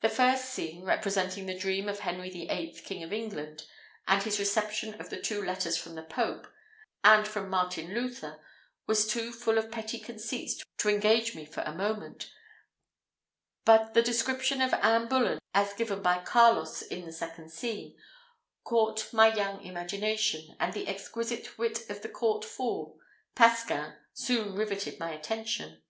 The 0.00 0.08
first 0.08 0.46
scene, 0.46 0.82
representing 0.86 1.44
the 1.44 1.52
dream 1.58 1.90
of 1.90 1.98
Henry 2.00 2.30
VIII., 2.30 2.72
King 2.86 3.02
of 3.02 3.12
England, 3.12 3.64
and 4.06 4.22
his 4.22 4.38
reception 4.38 4.94
of 4.98 5.10
the 5.10 5.20
two 5.20 5.44
letters 5.44 5.76
from 5.76 5.94
the 5.94 6.02
pope, 6.02 6.46
and 7.04 7.28
from 7.28 7.50
Martin 7.50 7.92
Luther, 7.92 8.42
was 8.86 9.06
too 9.06 9.30
full 9.30 9.58
of 9.58 9.70
petty 9.70 9.98
conceits 10.00 10.62
to 10.78 10.88
engage 10.88 11.34
me 11.34 11.44
for 11.44 11.60
a 11.64 11.74
moment; 11.74 12.32
but 13.66 13.92
the 13.92 14.00
description 14.00 14.62
of 14.62 14.72
Anne 14.72 15.06
Bullen, 15.06 15.38
as 15.52 15.74
given 15.74 16.00
by 16.00 16.24
Carlos 16.24 16.80
in 16.80 17.04
the 17.04 17.12
second 17.12 17.50
scene, 17.50 17.94
caught 18.64 19.12
my 19.12 19.34
young 19.34 19.60
imagination, 19.62 20.56
and 20.58 20.72
the 20.72 20.88
exquisite 20.88 21.58
wit 21.58 21.90
of 21.90 22.00
the 22.00 22.08
court 22.08 22.42
fool, 22.42 22.98
Pasquin, 23.34 23.94
soon 24.14 24.54
riveted 24.54 24.98
my 24.98 25.10
attention. 25.12 25.82